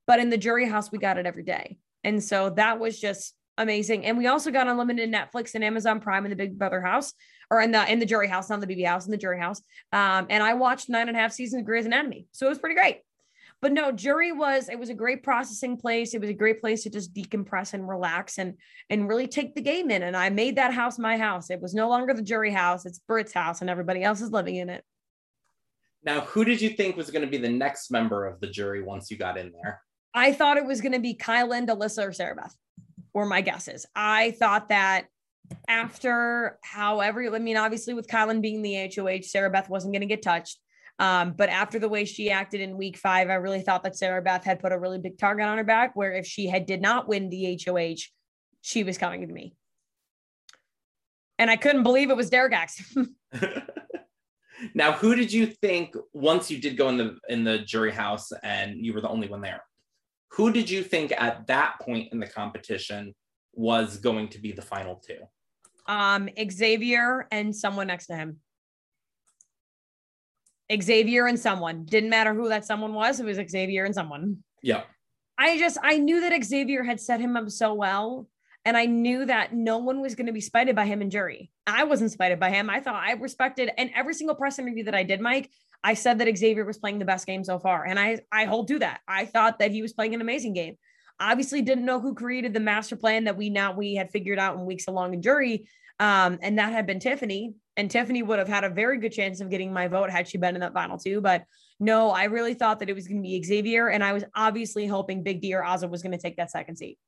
[0.06, 1.78] But in the jury house, we got it every day.
[2.04, 4.06] And so that was just amazing.
[4.06, 7.12] And we also got unlimited Netflix and Amazon Prime in the Big Brother house
[7.50, 9.60] or in the in the jury house, not the BB house, in the jury house.
[9.92, 12.26] Um, and I watched nine and a half seasons of Grey's Anatomy.
[12.32, 13.00] So it was pretty great.
[13.62, 16.14] But no, jury was it was a great processing place.
[16.14, 18.54] It was a great place to just decompress and relax and
[18.90, 20.02] and really take the game in.
[20.02, 21.50] And I made that house my house.
[21.50, 24.56] It was no longer the jury house, it's Britt's house, and everybody else is living
[24.56, 24.84] in it.
[26.04, 28.82] Now, who did you think was going to be the next member of the jury
[28.82, 29.80] once you got in there?
[30.14, 32.54] I thought it was going to be Kyland, Alyssa, or Sarah Beth,
[33.12, 33.86] were my guesses.
[33.94, 35.06] I thought that
[35.68, 40.06] after however, I mean, obviously with Kyland being the HOH, Sarah Beth wasn't going to
[40.06, 40.58] get touched.
[40.98, 44.22] Um, but after the way she acted in week five, I really thought that Sarah
[44.22, 46.80] Beth had put a really big target on her back, where if she had did
[46.80, 48.08] not win the HOH,
[48.62, 49.54] she was coming to me.
[51.38, 52.96] And I couldn't believe it was Derek X.
[54.74, 58.32] Now, who did you think once you did go in the in the jury house
[58.42, 59.62] and you were the only one there?
[60.32, 63.14] Who did you think at that point in the competition
[63.52, 65.18] was going to be the final two?
[65.86, 68.38] Um, Xavier and someone next to him.
[70.72, 71.84] Xavier and someone.
[71.84, 73.20] Didn't matter who that someone was.
[73.20, 74.38] It was Xavier and someone.
[74.62, 74.82] Yeah.
[75.38, 78.28] I just I knew that Xavier had set him up so well.
[78.64, 81.52] And I knew that no one was going to be spited by him in jury.
[81.68, 82.68] I wasn't spited by him.
[82.68, 85.50] I thought I respected and every single press interview that I did, Mike,
[85.84, 87.84] I said that Xavier was playing the best game so far.
[87.86, 89.00] And I I hold to that.
[89.06, 90.76] I thought that he was playing an amazing game.
[91.20, 94.56] Obviously didn't know who created the master plan that we now we had figured out
[94.56, 95.68] in weeks along in jury.
[96.00, 97.54] Um, and that had been Tiffany.
[97.76, 100.38] And Tiffany would have had a very good chance of getting my vote had she
[100.38, 101.20] been in that final two.
[101.20, 101.44] But
[101.78, 103.88] no, I really thought that it was going to be Xavier.
[103.88, 106.76] And I was obviously hoping Big D or Azah was going to take that second
[106.76, 106.98] seat.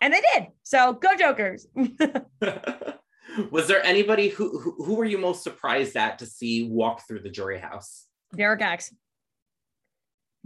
[0.00, 0.48] And they did.
[0.62, 1.66] So go Jokers.
[3.50, 7.20] was there anybody who, who, who were you most surprised at to see walk through
[7.20, 8.06] the jury house?
[8.34, 8.94] Derek X.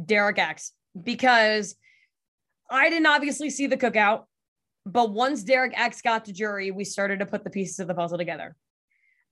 [0.05, 0.73] Derek X.
[1.01, 1.77] Because
[2.71, 4.25] I didn't obviously see the cookout.
[4.85, 7.95] But once Derek X got to jury, we started to put the pieces of the
[7.95, 8.57] puzzle together.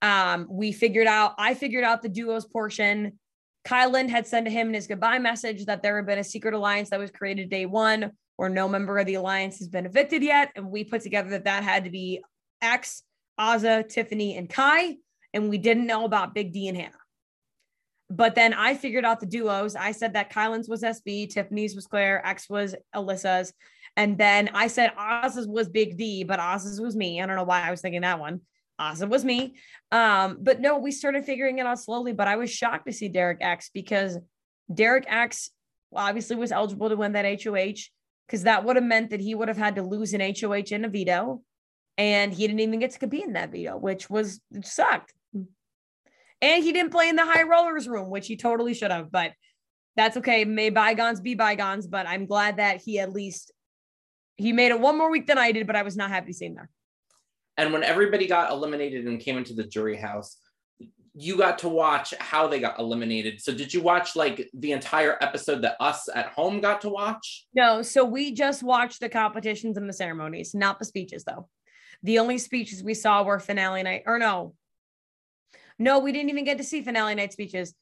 [0.02, 3.18] Um, we figured out, I figured out the duos portion.
[3.66, 6.54] Kyland had sent to him in his goodbye message that there had been a secret
[6.54, 10.22] alliance that was created day one, where no member of the alliance has been evicted
[10.22, 10.50] yet.
[10.56, 12.22] And we put together that that had to be
[12.62, 13.02] X,
[13.38, 14.96] Azah, Tiffany, and Kai.
[15.34, 16.94] And we didn't know about Big D and Hannah.
[18.08, 19.76] But then I figured out the duos.
[19.76, 23.52] I said that Kyland's was SB, Tiffany's was Claire, X was Alyssa's.
[23.96, 27.20] And then I said Azah's was Big D, but Azah's was me.
[27.20, 28.40] I don't know why I was thinking that one.
[28.80, 29.54] Azah was me.
[29.92, 32.12] Um, but no, we started figuring it out slowly.
[32.12, 34.18] But I was shocked to see Derek X because
[34.72, 35.50] Derek X
[35.94, 37.90] obviously was eligible to win that HOH
[38.26, 40.84] because that would have meant that he would have had to lose an HOH in
[40.84, 41.42] a veto.
[41.98, 45.12] And he didn't even get to compete in that veto, which was sucked.
[46.42, 49.12] And he didn't play in the high rollers room, which he totally should have.
[49.12, 49.32] But
[49.96, 50.44] that's okay.
[50.46, 51.86] May bygones be bygones.
[51.86, 53.52] But I'm glad that he at least
[54.40, 56.34] he made it one more week than I did, but I was not happy to
[56.34, 56.70] see him there.
[57.56, 60.38] And when everybody got eliminated and came into the jury house,
[61.14, 63.42] you got to watch how they got eliminated.
[63.42, 67.46] So did you watch like the entire episode that us at home got to watch?
[67.54, 71.48] No, so we just watched the competitions and the ceremonies, not the speeches though.
[72.02, 74.54] The only speeches we saw were finale night or no.
[75.78, 77.74] No, we didn't even get to see finale night speeches.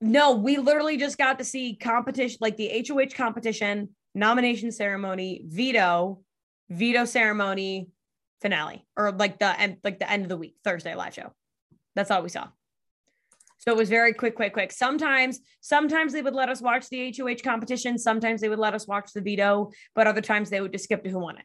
[0.00, 6.22] No, we literally just got to see competition like the HOH competition, nomination ceremony, veto,
[6.70, 7.88] veto ceremony,
[8.40, 11.32] finale, or like the end, like the end of the week, Thursday live show.
[11.94, 12.48] That's all we saw.
[13.58, 14.72] So it was very quick, quick, quick.
[14.72, 17.96] Sometimes, sometimes they would let us watch the HOH competition.
[17.96, 21.02] Sometimes they would let us watch the veto, but other times they would just skip
[21.04, 21.44] to who won it.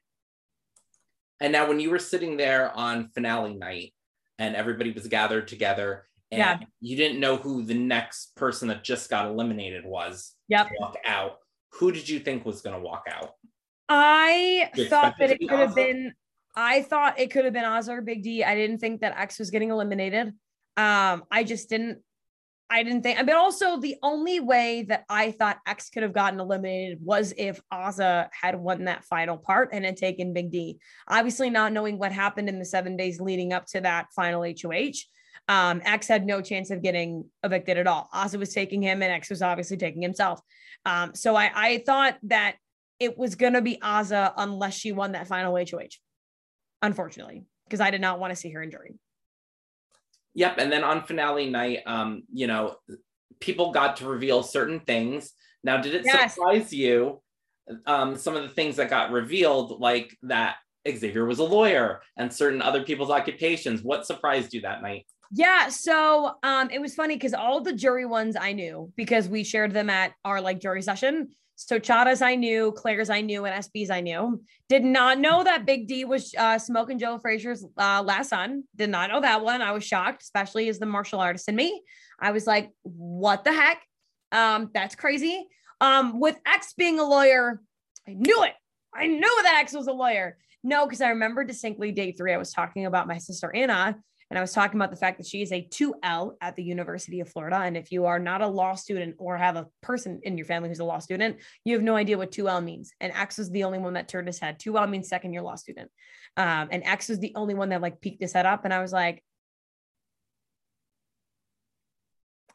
[1.39, 3.93] And now, when you were sitting there on finale night
[4.37, 6.59] and everybody was gathered together, and Yeah.
[6.81, 10.67] you didn't know who the next person that just got eliminated was Yep.
[10.79, 11.37] walk out,
[11.73, 13.31] who did you think was going to walk out?
[13.87, 16.13] I thought that it could have been.
[16.55, 18.43] I thought it could have been or Big D.
[18.43, 20.27] I didn't think that X was getting eliminated.
[20.77, 21.99] Um, I just didn't.
[22.71, 23.17] I didn't think.
[23.25, 27.59] But also, the only way that I thought X could have gotten eliminated was if
[27.73, 30.79] Azah had won that final part and had taken Big D.
[31.07, 34.93] Obviously, not knowing what happened in the seven days leading up to that final HOH.
[35.47, 38.07] Um, X had no chance of getting evicted at all.
[38.13, 40.39] Azah was taking him, and X was obviously taking himself.
[40.89, 42.55] Um, so I, I thought that
[42.99, 45.99] it was going to be Azah unless she won that final HOH,
[46.81, 48.95] unfortunately, because I did not want to see her in jury.
[50.33, 50.55] Yep.
[50.57, 52.77] And then on finale night, um, you know,
[53.39, 55.31] people got to reveal certain things.
[55.63, 56.33] Now, did it Yes.
[56.33, 57.21] surprise you?
[57.85, 60.55] Um, some of the things that got revealed, like that
[60.87, 63.83] Xavier was a lawyer and certain other people's occupations.
[63.83, 65.05] What surprised you that night?
[65.31, 69.43] Yeah, so um, it was funny because all the jury ones I knew because we
[69.43, 71.29] shared them at our like jury session.
[71.55, 74.41] So Chaddha's I knew, Claire's I knew, and SB's I knew.
[74.69, 78.63] Did not know that Big D was uh, smoking Joe Frazier's uh, last son.
[78.77, 79.61] Did not know that one.
[79.61, 81.83] I was shocked, especially as the martial artist in me.
[82.19, 83.81] I was like, what the heck?
[84.31, 85.47] Um, that's crazy.
[85.81, 87.61] Um, with X being a lawyer,
[88.07, 88.53] I knew it.
[88.95, 90.37] I knew that X was a lawyer.
[90.63, 93.97] No, because I remember distinctly day three, I was talking about my sister Anna,
[94.29, 97.19] and I was talking about the fact that she is a 2L at the University
[97.19, 97.57] of Florida.
[97.57, 100.69] And if you are not a law student or have a person in your family
[100.69, 102.91] who's a law student, you have no idea what 2L means.
[102.99, 104.59] And X was the only one that turned his head.
[104.59, 105.89] 2L means second year law student.
[106.37, 108.65] Um, and X was the only one that like peeked his head up.
[108.65, 109.23] And I was like,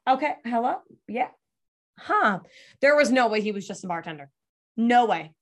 [0.09, 0.77] okay, hello?
[1.09, 1.29] Yeah.
[1.99, 2.41] Huh.
[2.83, 4.31] There was no way he was just a bartender.
[4.77, 5.33] No way.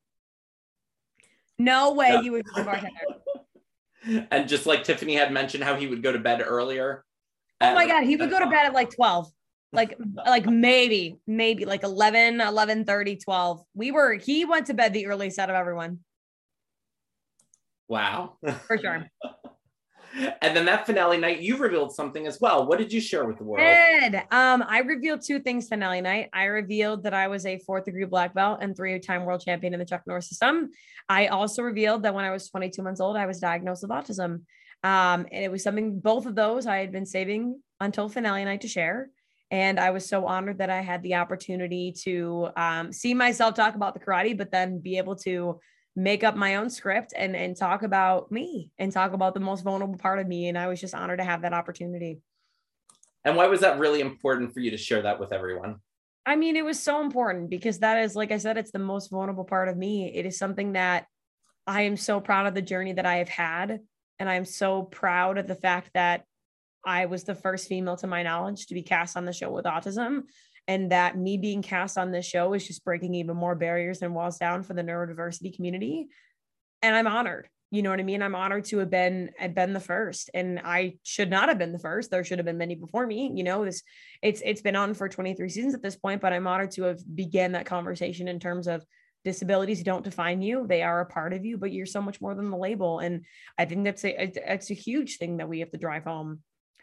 [1.59, 2.23] No way Yeah.
[2.23, 2.90] he was just a bartender.
[4.31, 7.05] And just like Tiffany had mentioned how he would go to bed earlier
[7.62, 8.05] Oh my God.
[8.05, 9.31] He would go to bed at like 12.
[9.75, 13.62] Like, like maybe, maybe like 11, 11 30, 12.
[13.75, 16.01] We were, he went to bed the earliest out of everyone.
[17.88, 18.37] Wow.
[18.67, 19.07] For sure.
[20.42, 22.66] and then that finale night, you revealed something as well.
[22.66, 23.61] What did you share with the world?
[23.61, 24.16] Did.
[24.31, 26.29] Um, I revealed two things finale night.
[26.33, 29.79] I revealed that I was a fourth degree black belt and three-time world champion in
[29.79, 30.70] the Chuck Norris system.
[31.09, 34.42] I also revealed that when I was 22 months old, I was diagnosed with autism.
[34.85, 38.62] Um, and it was something both of those I had been saving until finale night
[38.62, 39.11] to share.
[39.51, 43.75] And I was so honored that I had the opportunity to um, see myself talk
[43.75, 45.61] about the karate, but then be able to
[45.94, 49.62] make up my own script and and talk about me and talk about the most
[49.62, 52.20] vulnerable part of me and I was just honored to have that opportunity.
[53.24, 55.76] And why was that really important for you to share that with everyone?
[56.24, 59.11] I mean, it was so important because that is like I said it's the most
[59.11, 60.12] vulnerable part of me.
[60.14, 61.07] It is something that
[61.66, 63.81] I am so proud of the journey that I have had
[64.18, 66.24] and I'm so proud of the fact that
[66.85, 69.66] I was the first female to my knowledge to be cast on the show with
[69.66, 70.22] autism
[70.68, 74.14] and that me being cast on this show is just breaking even more barriers and
[74.14, 76.09] walls down for the neurodiversity community.
[76.83, 78.22] And i'm honored you know what i mean?
[78.22, 81.72] I'm honored to have been have been the first and i should not have been
[81.72, 82.11] the first.
[82.11, 83.64] There should have been many before me you know?
[83.64, 83.83] This
[84.20, 87.01] it's it's been on for 23 seasons at this point but i'm honored to have
[87.16, 88.85] began that conversation in terms of
[89.25, 92.35] disabilities don't define you they are a part of you but you're so much more
[92.35, 92.98] than the label.
[92.98, 93.25] And
[93.57, 96.40] i think that's a it's a huge thing that we have to drive home.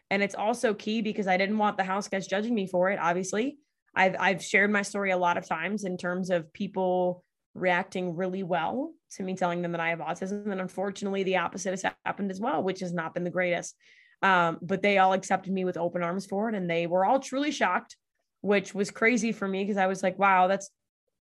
[0.09, 2.97] And it's also key because i didn't want the house guys judging me for it
[2.99, 3.59] obviously
[3.95, 7.23] I've I've shared my story a lot of times in terms of people
[7.53, 11.71] reacting really well to me telling them that I have autism, and unfortunately, the opposite
[11.71, 13.75] has happened as well, which has not been the greatest.
[14.21, 17.19] Um, but they all accepted me with open arms for it, and they were all
[17.19, 17.95] truly shocked,
[18.41, 20.69] which was crazy for me because I was like, "Wow, that's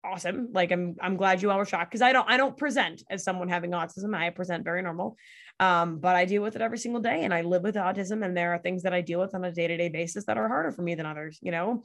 [0.04, 3.02] awesome!" Like, I'm I'm glad you all were shocked because I don't I don't present
[3.08, 4.16] as someone having autism.
[4.16, 5.16] I present very normal,
[5.60, 8.36] um, but I deal with it every single day, and I live with autism, and
[8.36, 10.48] there are things that I deal with on a day to day basis that are
[10.48, 11.38] harder for me than others.
[11.40, 11.84] You know,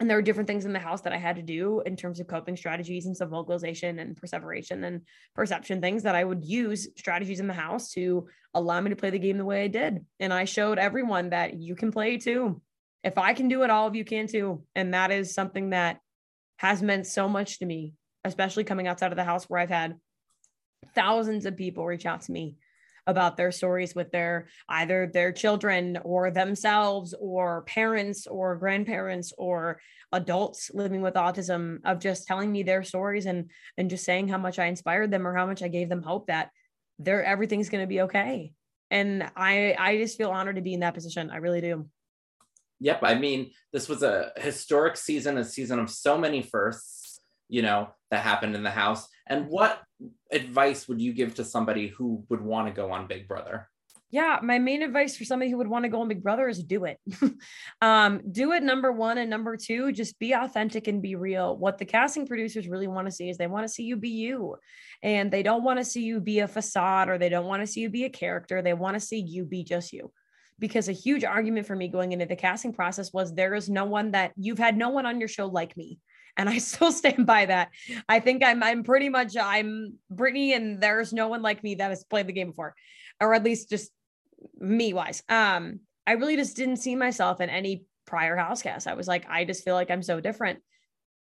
[0.00, 2.20] and there were different things in the house that I had to do in terms
[2.20, 5.02] of coping strategies and self vocalization and perseveration and
[5.34, 9.10] perception things that I would use strategies in the house to allow me to play
[9.10, 10.04] the game the way I did.
[10.20, 12.62] And I showed everyone that you can play too.
[13.02, 14.62] If I can do it, all of you can too.
[14.76, 15.98] And that is something that
[16.58, 19.96] has meant so much to me, especially coming outside of the house where I've had
[20.94, 22.56] thousands of people reach out to me
[23.08, 29.80] about their stories with their either their children or themselves or parents or grandparents or
[30.12, 34.38] adults living with autism of just telling me their stories and and just saying how
[34.38, 36.50] much I inspired them or how much I gave them hope that
[36.98, 38.52] they're everything's going to be okay.
[38.90, 41.30] And I I just feel honored to be in that position.
[41.30, 41.88] I really do.
[42.80, 47.60] Yep, I mean, this was a historic season, a season of so many firsts, you
[47.62, 49.08] know, that happened in the house.
[49.28, 49.82] And what
[50.32, 53.68] advice would you give to somebody who would want to go on Big Brother?
[54.10, 56.62] Yeah, my main advice for somebody who would want to go on Big Brother is
[56.62, 56.98] do it.
[57.82, 61.54] um, do it number one and number two, just be authentic and be real.
[61.54, 64.08] What the casting producers really want to see is they want to see you be
[64.08, 64.56] you,
[65.02, 67.66] and they don't want to see you be a facade or they don't want to
[67.66, 68.62] see you be a character.
[68.62, 70.10] They want to see you be just you.
[70.58, 73.84] Because a huge argument for me going into the casting process was there is no
[73.84, 75.98] one that you've had no one on your show like me
[76.38, 77.70] and I still stand by that.
[78.08, 81.90] I think I'm I'm pretty much I'm Britini, and there's no one like me that
[81.90, 82.74] has played the game before,
[83.20, 83.90] or at least just
[84.58, 85.22] me wise.
[85.28, 88.86] Um, I really just didn't see myself in any prior house cast.
[88.86, 90.60] I was like, I just feel like I'm so different.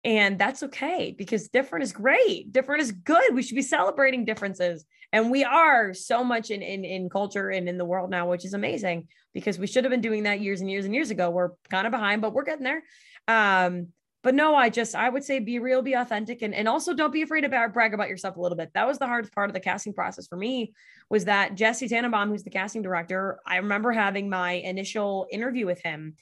[0.04, 2.52] And that's okay because different is great.
[2.52, 3.36] Different is good.
[3.36, 4.86] We should be celebrating differences.
[5.12, 8.46] And we are so much in, in, in culture and in the world now, which
[8.46, 11.30] is amazing because we should have been doing that years and years and years ago.
[11.30, 12.84] We're kind of behind, but we're getting there.
[13.28, 13.90] Um,
[14.24, 17.14] but no, I just I would say be real, be authentic, and and also don't
[17.14, 18.72] be afraid to brag about yourself a little bit.
[18.74, 20.74] That was the hardest part of the casting process for me
[21.10, 25.82] was that Jesse Tannenbaum, who's the casting director, I remember having my initial interview with
[25.82, 26.16] him,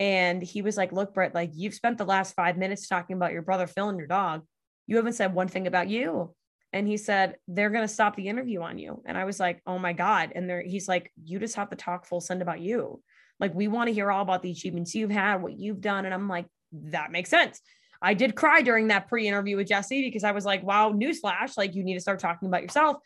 [0.00, 3.32] and he was like, "Look, Brett, like you've spent the last five minutes talking about
[3.32, 4.44] your brother Phil and your dog.
[4.86, 6.34] You haven't said one thing about you."
[6.72, 9.78] And he said, "They're gonna stop the interview on you." And I was like, "Oh
[9.78, 13.00] my god!" And there, he's like, "You just have to talk full send about you."
[13.38, 16.04] Like we want to hear all about the achievements you've had, what you've done.
[16.04, 16.46] And I'm like,
[16.90, 17.60] that makes sense.
[18.02, 21.74] I did cry during that pre-interview with Jesse because I was like, wow, newsflash, like
[21.74, 22.98] you need to start talking about yourself.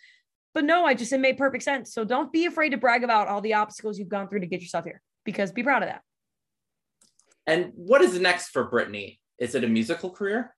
[0.55, 1.93] But no, I just it made perfect sense.
[1.93, 4.61] So don't be afraid to brag about all the obstacles you've gone through to get
[4.61, 6.03] yourself here because be proud of that.
[7.47, 9.19] And what is next for Britini?
[9.39, 10.55] Is it a musical career?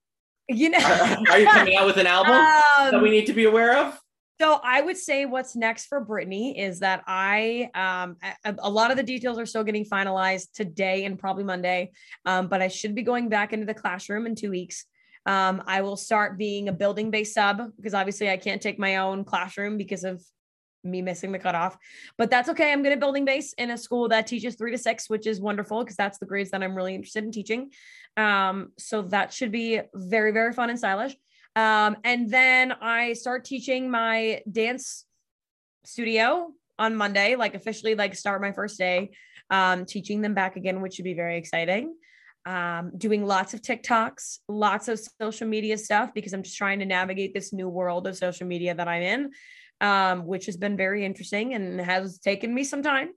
[0.48, 3.32] You know, are, are you coming out with an album um, that we need to
[3.32, 4.00] be aware of?
[4.40, 8.90] So I would say what's next for Britini is that I um a, a, lot
[8.90, 11.92] of the details are still getting finalized today and probably Monday.
[12.24, 14.86] Um, but I should be going back into the classroom in two weeks.
[15.26, 18.96] Um, I will start being a building based sub because obviously I can't take my
[18.96, 20.24] own classroom because of
[20.82, 21.76] me missing the cutoff,
[22.16, 22.72] but that's okay.
[22.72, 25.38] I'm going to building base in a school that teaches three to six, which is
[25.38, 27.72] wonderful because that's the grades that I'm really interested in teaching.
[28.16, 31.14] Um, so that should be very, very fun and stylish.
[31.56, 35.04] Um, and then I start teaching my dance
[35.84, 39.10] studio on Monday, like officially, like start my first day,
[39.50, 41.94] um, teaching them back again, which should be very exciting
[42.46, 46.86] um, doing lots of TikToks, lots of social media stuff because I'm just trying to
[46.86, 49.30] navigate this new world of social media that I'm in,
[49.80, 53.10] um, which has been very interesting and has taken me some time.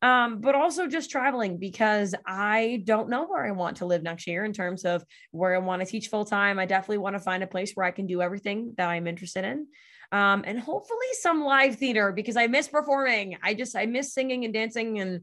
[0.00, 4.28] Um, but also just traveling because I don't know where I want to live next
[4.28, 6.58] year in terms of where I want to teach full time.
[6.58, 9.44] I definitely want to find a place where I can do everything that I'm interested
[9.44, 9.66] in.
[10.12, 13.38] Um, and hopefully some live theater because I miss performing.
[13.42, 15.22] I just I miss singing and dancing and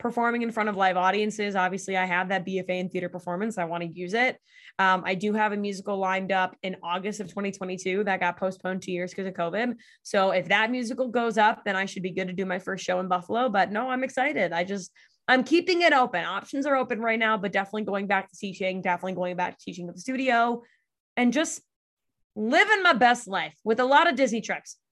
[0.00, 1.54] performing in front of live audiences.
[1.54, 3.58] Obviously, I have that BFA in theater performance.
[3.58, 4.36] I want to use it.
[4.78, 8.82] Um, I do have a musical lined up in August of 2022 that got postponed
[8.82, 9.74] two years because of COVID.
[10.02, 12.84] So if that musical goes up, then I should be good to do my first
[12.84, 13.48] show in Buffalo.
[13.48, 14.52] But no, I'm excited.
[14.52, 14.90] I just,
[15.28, 16.24] I'm keeping it open.
[16.24, 19.64] Options are open right now, but definitely going back to teaching, definitely going back to
[19.64, 20.62] teaching at the studio
[21.16, 21.60] and just
[22.34, 24.78] living my best life with a lot of Disney trips.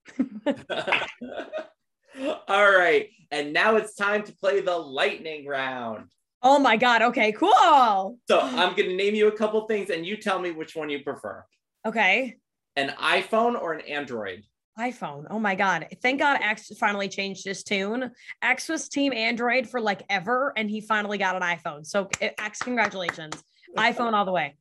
[2.49, 3.11] All right.
[3.31, 6.11] And now it's time to play the lightning round.
[6.43, 7.03] Oh my God.
[7.03, 8.19] Okay, cool.
[8.29, 10.89] So I'm going to name you a couple things and you tell me which one
[10.89, 11.45] you prefer.
[11.87, 12.37] Okay.
[12.77, 14.45] An iPhone or an Android?
[14.79, 15.27] iPhone.
[15.29, 15.89] Oh my God.
[16.03, 18.13] Thank God X finally changed his tune.
[18.43, 21.85] X was team Android for like ever, and he finally got an iPhone.
[21.85, 23.43] So, eh, X, congratulations.
[23.77, 24.57] iPhone all the way.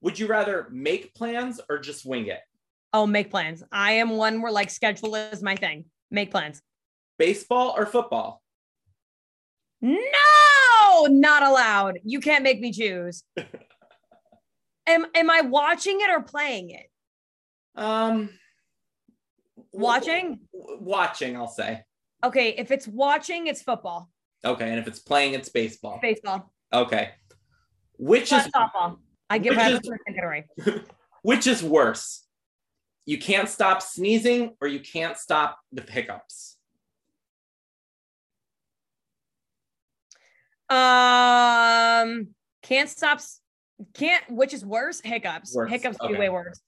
[0.00, 2.40] Would you rather make plans or just wing it?
[2.92, 3.62] Oh, make plans.
[3.70, 5.84] I am one where like schedule is my thing.
[6.10, 6.62] Make plans.
[7.18, 8.42] Baseball or football?
[9.80, 11.98] No, not allowed.
[12.04, 13.22] You can't make me choose.
[14.86, 16.90] am am I watching it or playing it?
[17.74, 18.30] Um
[19.72, 20.40] watching?
[20.52, 21.84] Watching, I'll say.
[22.24, 24.10] Okay, if it's watching, it's football.
[24.44, 25.98] Okay, and if it's playing, it's baseball.
[26.00, 26.52] Baseball.
[26.72, 27.10] Okay.
[27.98, 28.98] Which is softball.
[29.28, 30.80] I give which is,
[31.22, 32.25] which is worse?
[33.06, 36.56] You can't stop sneezing or you can't stop the hiccups.
[40.68, 42.28] Um,
[42.62, 43.20] can't stop.
[43.94, 44.24] Can't.
[44.28, 45.00] Which is worse?
[45.00, 45.54] Hiccups.
[45.54, 45.70] Worse.
[45.70, 46.12] Hiccups okay.
[46.12, 46.60] be way worse.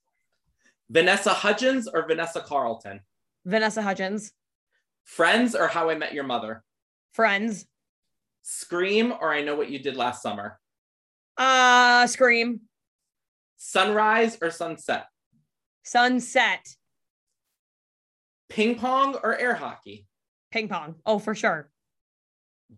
[0.88, 3.00] Vanessa Hudgens or Vanessa Carlton?
[3.44, 4.32] Vanessa Hudgens.
[5.04, 6.62] Friends or How I Met Your Mother?
[7.14, 7.66] Friends.
[8.42, 10.60] Scream or I Know What You Did Last Summer?
[11.36, 12.60] Uh, Scream.
[13.56, 15.06] Sunrise or Sunset?
[15.88, 16.76] Sunset.
[18.50, 20.06] Ping pong or air hockey?
[20.50, 20.96] Ping pong.
[21.06, 21.70] Oh, for sure.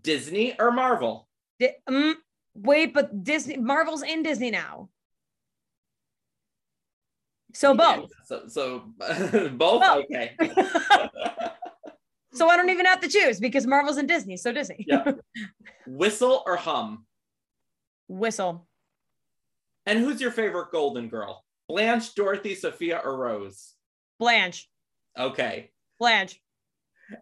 [0.03, 1.29] Disney or Marvel?
[1.59, 2.17] Di- um,
[2.55, 4.91] wait, but Disney, Marvel's in Disney now.
[7.53, 8.11] So both.
[8.27, 9.59] So, so both?
[9.59, 9.83] both?
[9.83, 10.37] Okay.
[12.33, 14.37] so I don't even have to choose because Marvel's in Disney.
[14.37, 14.85] So Disney.
[14.87, 15.15] yeah.
[15.89, 17.07] Whistle or hum?
[18.07, 18.69] Whistle.
[19.85, 21.45] And who's your favorite Golden Girl?
[21.71, 23.75] Blanche, Dorothy, Sophia, or Rose?
[24.19, 24.69] Blanche.
[25.17, 25.71] Okay.
[26.01, 26.41] Blanche.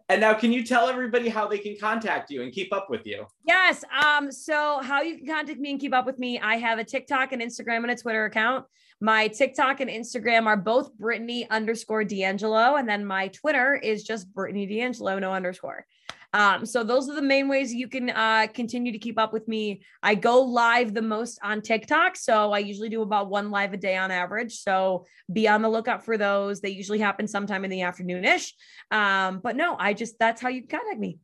[0.07, 3.05] And now, can you tell everybody how they can contact you and keep up with
[3.05, 3.27] you?
[3.45, 3.83] Yes.
[4.03, 6.83] Um, so how you can contact me and keep up with me, I have a
[6.83, 8.65] TikTok and Instagram and a Twitter account.
[9.01, 14.33] My TikTok and Instagram are both Britini underscore D'Angelo, and then my Twitter is just
[14.33, 15.85] Britini D'Angelo, no underscore.
[16.33, 19.47] Um, so those are the main ways you can uh, continue to keep up with
[19.47, 19.81] me.
[20.03, 22.15] I go live the most on TikTok.
[22.15, 24.59] So I usually do about one live a day on average.
[24.59, 26.61] So be on the lookout for those.
[26.61, 28.51] They usually happen sometime in the afternoonish.
[28.91, 31.19] Um, but no, I just, that's how you contact me.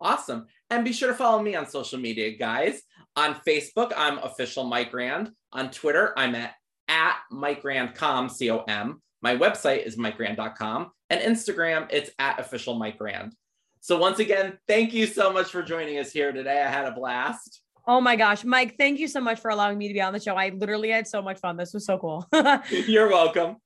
[0.00, 0.46] Awesome.
[0.70, 2.82] And be sure to follow me on social media, guys.
[3.16, 5.30] On Facebook, I'm official Mike Rand.
[5.52, 6.54] On Twitter, I'm at,
[6.88, 7.64] at Mike
[7.94, 9.02] com, C-O-M.
[9.20, 10.90] My website is MikeRand.com.
[11.10, 13.34] And Instagram, it's at official Mike Rand.
[13.82, 16.62] So once again, thank you so much for joining us here today.
[16.62, 17.62] I had a blast.
[17.84, 20.20] Oh my gosh, Mike, thank you so much for allowing me to be on the
[20.20, 20.36] show.
[20.36, 21.56] I literally had so much fun.
[21.56, 22.28] This was so cool.
[22.70, 23.56] You're welcome.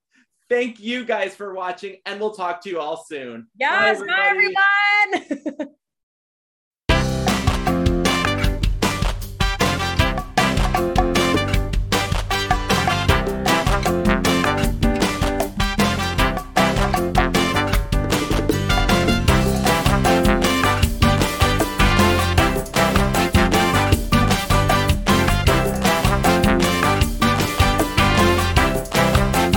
[0.48, 3.48] Thank you guys for watching, and we'll talk to you all soon.
[3.60, 5.68] Yes, bye, bye everyone.